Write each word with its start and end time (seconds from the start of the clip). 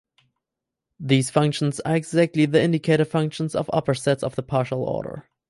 These 0.99 1.29
functions 1.29 1.79
are 1.81 1.95
exactly 1.95 2.47
the 2.47 2.59
indicator 2.59 3.05
functions 3.05 3.53
of 3.53 3.69
upper 3.71 3.93
sets 3.93 4.23
of 4.23 4.35
the 4.35 4.41
partial 4.41 4.83
order. 4.83 5.29